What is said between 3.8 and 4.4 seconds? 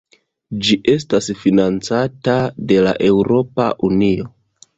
Unio.